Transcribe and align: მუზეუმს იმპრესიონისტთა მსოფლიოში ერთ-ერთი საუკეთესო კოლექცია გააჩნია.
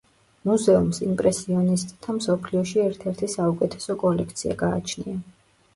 მუზეუმს 0.49 0.99
იმპრესიონისტთა 1.07 2.15
მსოფლიოში 2.17 2.83
ერთ-ერთი 2.87 3.33
საუკეთესო 3.37 3.99
კოლექცია 4.07 4.61
გააჩნია. 4.65 5.25